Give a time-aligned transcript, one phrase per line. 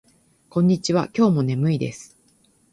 [0.49, 1.09] こんにちは。
[1.15, 2.17] 今日も眠いです。